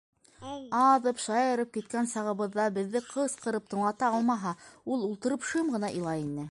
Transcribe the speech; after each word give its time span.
Аҙып, 0.83 1.19
шаярып 1.25 1.69
киткән 1.75 2.09
сағыбыҙҙа 2.13 2.65
беҙҙе 2.79 3.03
ҡысҡырып 3.13 3.71
тыңлата 3.75 4.13
алмаһа, 4.17 4.57
ул, 4.75 5.09
ултырып, 5.11 5.49
шым 5.53 5.75
ғына 5.79 5.97
илай 6.01 6.27
ине. 6.31 6.39